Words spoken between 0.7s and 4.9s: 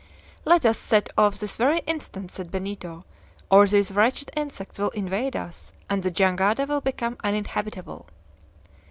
set off this very instant," said Benito, "or these wretched insects will